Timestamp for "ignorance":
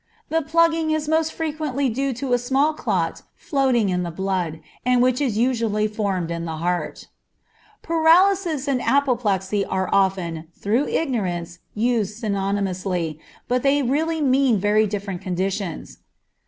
10.87-11.59